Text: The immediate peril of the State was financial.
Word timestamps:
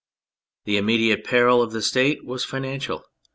The 0.65 0.77
immediate 0.77 1.23
peril 1.23 1.61
of 1.61 1.73
the 1.73 1.81
State 1.83 2.25
was 2.25 2.43
financial. 2.43 3.05